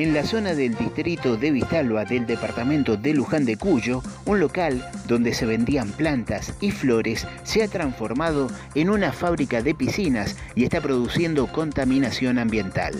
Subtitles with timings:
[0.00, 4.82] En la zona del distrito de Vistalba del departamento de Luján de Cuyo, un local
[5.06, 10.64] donde se vendían plantas y flores se ha transformado en una fábrica de piscinas y
[10.64, 12.94] está produciendo contaminación ambiental.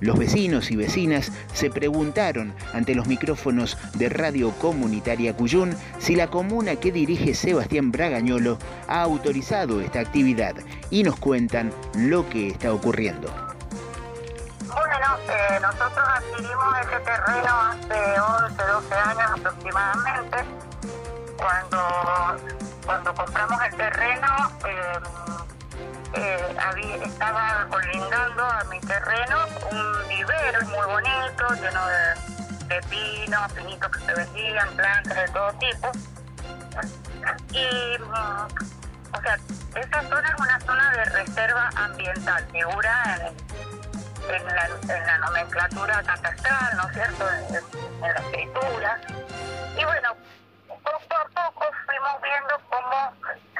[0.00, 6.28] Los vecinos y vecinas se preguntaron ante los micrófonos de Radio Comunitaria Cuyún si la
[6.28, 10.54] comuna que dirige Sebastián Bragañolo ha autorizado esta actividad
[10.90, 13.55] y nos cuentan lo que está ocurriendo.
[15.28, 20.44] Eh, nosotros adquirimos ese terreno hace 11, 12 años aproximadamente.
[21.36, 22.36] Cuando,
[22.84, 24.98] cuando compramos el terreno, eh,
[26.14, 29.36] eh, estaba colindando a mi terreno
[29.70, 35.52] un vivero muy bonito, lleno de, de pinos, pinitos que se vendían, plantas de todo
[35.54, 35.90] tipo.
[37.50, 38.12] Y, mm,
[39.12, 39.38] o sea,
[39.74, 43.75] esa zona es una zona de reserva ambiental, figura en,
[44.28, 49.00] en, la, en la nomenclatura catastral, ¿no es cierto?, en, la escritura.
[49.76, 50.16] Y bueno,
[50.66, 53.12] poco a poco fuimos viendo cómo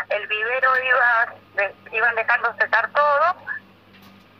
[0.08, 3.36] el vivero iba de, iban dejando secar todo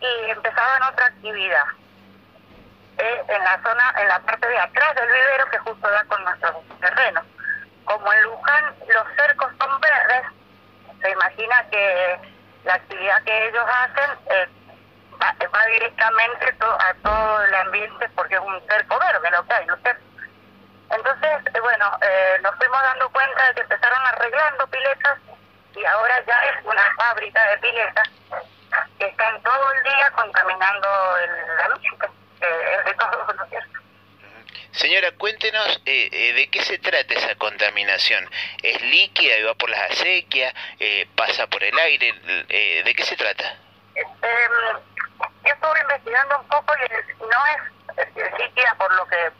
[0.00, 1.64] y empezaban otra actividad
[2.98, 6.22] eh, en la zona, en la parte de atrás del vivero que justo da con
[6.24, 7.22] nuestro terreno.
[7.84, 10.26] Como en Luján los cercos son verdes,
[11.00, 12.18] se imagina que
[12.64, 14.48] la actividad que ellos hacen eh,
[15.52, 19.66] va, directamente to, a todo el ambiente porque es un cerco verde lo que hay,
[19.66, 19.96] ¿no es
[20.90, 25.18] Entonces, eh, bueno, eh, nos fuimos dando cuenta de que empezaron arreglando piletas
[25.74, 28.08] y ahora ya es una fábrica de piletas
[28.98, 30.88] que están todo el día contaminando
[31.18, 32.10] el, la música,
[32.40, 33.76] eh, de todo, ¿no es cierto?
[34.76, 38.28] Señora, cuéntenos eh, eh, de qué se trata esa contaminación.
[38.62, 40.52] ¿Es líquida y va por las acequias?
[40.78, 42.14] Eh, ¿Pasa por el aire?
[42.50, 43.56] Eh, ¿De qué se trata?
[45.46, 49.30] Yo estuve investigando un poco y no es líquida por lo que,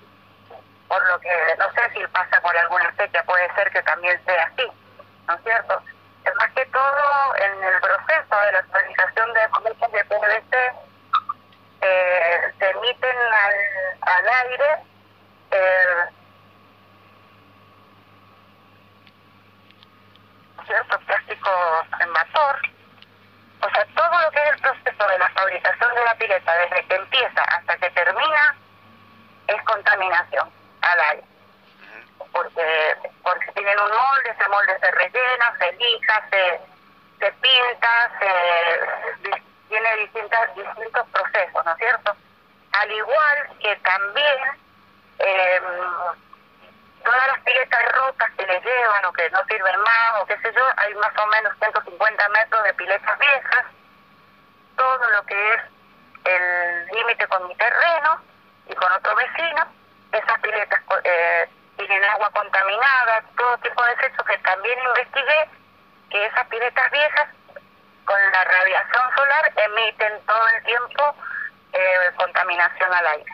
[0.89, 4.45] por lo que, no sé si pasa por alguna acequia, puede ser que también sea
[4.45, 4.71] así,
[5.27, 5.83] ¿no es cierto?
[6.35, 10.73] más que todo en el proceso de la fabricación de comillas de PVC
[11.83, 13.55] eh, se emiten al,
[14.03, 14.77] al aire
[15.53, 16.05] eh,
[20.67, 21.51] cierto plástico
[22.01, 22.61] en vapor
[23.61, 26.87] o sea todo lo que es el proceso de la fabricación de la pileta desde
[26.87, 28.57] que empieza hasta que termina
[29.49, 30.51] es contaminación
[30.81, 31.25] al aire.
[32.33, 36.61] Porque porque tienen un molde, ese molde se rellena, se lija, se,
[37.19, 42.17] se pinta, se tiene distintas, distintos procesos, ¿no es cierto?
[42.73, 44.39] Al igual que también
[45.19, 45.61] eh,
[47.05, 50.53] todas las piletas rotas que les llevan o que no sirven más o qué sé
[50.53, 53.65] yo, hay más o menos 150 metros de piletas viejas,
[54.77, 55.76] todo lo que es
[56.27, 58.21] el límite con mi terreno
[58.69, 59.67] y con otro vecino,
[60.13, 65.49] esas piletas eh, tienen agua contaminada, todo tipo de desechos que también investigué,
[66.11, 67.29] que esas piletas viejas
[68.05, 71.15] con la radiación solar emiten todo el tiempo
[71.73, 73.33] eh, contaminación al aire.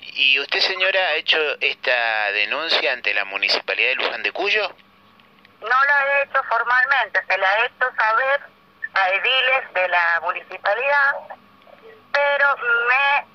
[0.00, 4.68] ¿Y usted, señora, ha hecho esta denuncia ante la Municipalidad de Luján de Cuyo?
[5.60, 8.40] No la he hecho formalmente, se la he hecho saber
[8.94, 11.12] a ediles de la municipalidad,
[12.16, 12.56] pero
[12.88, 13.26] me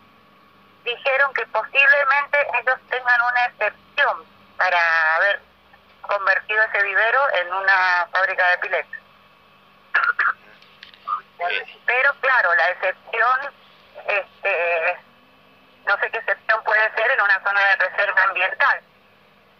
[0.83, 4.25] dijeron que posiblemente ellos tengan una excepción
[4.57, 5.39] para haber
[6.01, 8.99] convertido ese vivero en una fábrica de piletas.
[11.85, 13.39] Pero claro, la excepción,
[14.07, 14.99] este,
[15.85, 18.81] no sé qué excepción puede ser en una zona de reserva ambiental.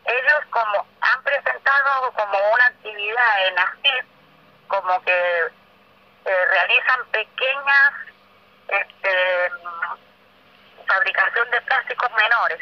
[0.06, 4.06] Ellos como han presentado como una actividad en ASIF,
[4.68, 5.46] como que
[6.26, 8.11] eh, realizan pequeñas
[8.72, 9.52] este,
[10.88, 12.60] fabricación de plásticos menores.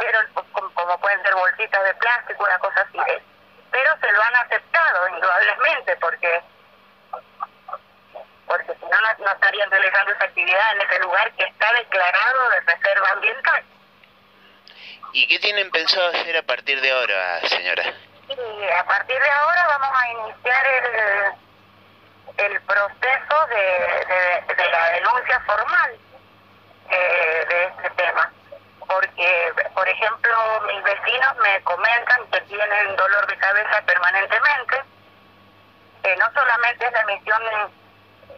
[0.00, 0.18] Pero
[0.74, 2.98] como pueden ser bolsitas de plástico, una cosa así.
[3.70, 6.42] Pero se lo han aceptado, indudablemente, porque
[8.46, 12.60] porque si no, no estarían realizando esa actividad en ese lugar que está declarado de
[12.60, 13.62] reserva ambiental.
[15.12, 17.84] ¿Y qué tienen pensado hacer a partir de ahora, señora?
[18.28, 21.47] Y a partir de ahora vamos a iniciar el
[22.38, 25.90] el proceso de, de, la denuncia formal
[26.90, 28.30] eh, de este tema.
[28.86, 34.82] Porque, por ejemplo, mis vecinos me comentan que tienen dolor de cabeza permanentemente,
[36.18, 37.42] no solamente es la emisión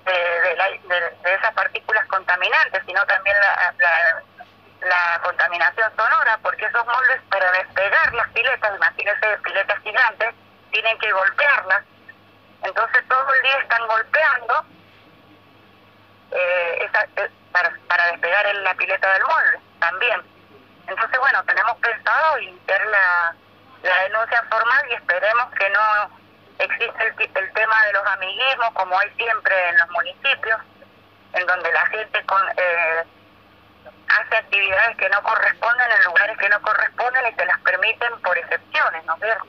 [0.05, 6.65] de, de, la, de, esas partículas contaminantes, sino también la, la, la contaminación sonora, porque
[6.65, 10.35] esos moldes para despegar las piletas, imagínense piletas gigantes,
[10.73, 11.85] tienen que golpearlas
[12.63, 14.65] entonces todo el día están golpeando
[16.31, 17.31] eh, esa, eh,
[18.63, 20.23] la pileta del molde también.
[20.87, 23.35] Entonces, bueno, tenemos pensado iniciar la,
[23.83, 26.21] la denuncia formal y esperemos que no
[26.59, 30.61] existe el, tema de los amiguismos, como hay siempre en los municipios,
[31.33, 33.05] en donde la gente con, eh,
[34.09, 38.37] hace actividades que no corresponden en lugares que no corresponden y se las permiten por
[38.37, 39.47] excepciones, ¿no es cierto?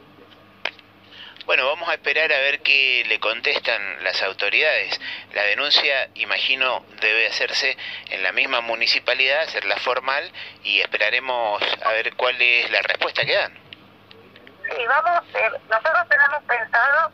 [1.51, 4.97] Bueno, vamos a esperar a ver qué le contestan las autoridades.
[5.33, 7.75] La denuncia, imagino, debe hacerse
[8.09, 10.31] en la misma municipalidad, hacerla formal
[10.63, 13.53] y esperaremos a ver cuál es la respuesta que dan.
[13.53, 17.11] Sí, vamos, eh, nosotros tenemos pensado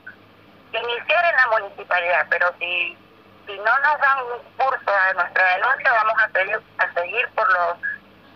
[0.72, 2.96] iniciar en la municipalidad, pero si
[3.48, 7.52] si no nos dan un curso a nuestra denuncia, vamos a seguir, a seguir por
[7.54, 7.78] los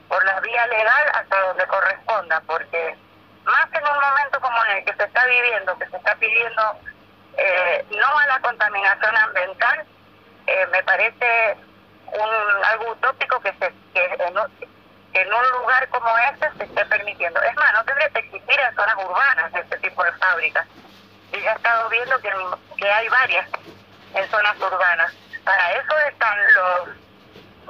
[0.07, 2.97] por la vía legal hasta donde corresponda, porque
[3.45, 6.79] más en un momento como en el que se está viviendo, que se está pidiendo
[7.37, 9.85] eh, no a la contaminación ambiental,
[10.47, 11.57] eh, me parece
[12.07, 14.03] un algo utópico que se que
[15.13, 17.41] en, un lugar como este se esté permitiendo.
[17.41, 20.65] Es más, no que existir en zonas urbanas este tipo de fábricas.
[21.33, 22.31] Y ya he estado viendo que,
[22.77, 23.47] que hay varias
[24.13, 25.13] en zonas urbanas.
[25.43, 26.89] Para eso están los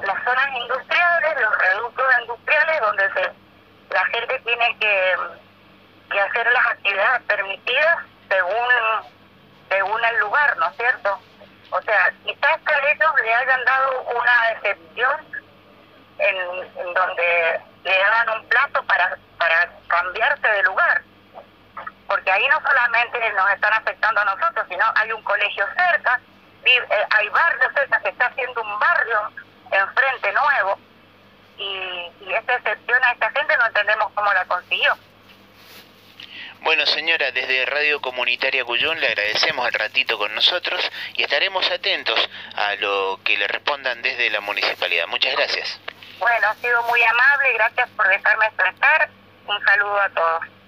[0.04, 3.32] las zonas industriales, los reductos industriales, donde se,
[3.94, 5.16] la gente tiene que,
[6.12, 8.00] que hacer las actividades permitidas
[8.30, 8.68] según
[9.72, 11.20] según el lugar, ¿no es cierto?
[11.72, 15.26] O sea, quizás que ellos le hayan dado una excepción
[16.18, 21.02] en, donde le hagan un plazo para, para cambiarse de lugar.
[22.06, 26.20] Porque ahí no solamente nos están afectando a nosotros, sino hay un colegio cerca,
[26.66, 29.32] eh, hay barrios cerca, se está haciendo un barrio
[29.72, 30.78] enfrente nuevo
[31.58, 34.98] y, y esta excepción a esta gente no entendemos cómo la consiguió.
[36.62, 40.80] Bueno, señora, desde Radio Comunitaria Cuyún le agradecemos el ratito con nosotros
[41.16, 42.20] y estaremos atentos
[42.56, 45.08] a lo que le respondan desde la municipalidad.
[45.08, 45.80] Muchas gracias.
[46.20, 49.10] Bueno, ha sido muy amable, gracias por dejarme expresar.
[49.48, 50.61] Un saludo a todos.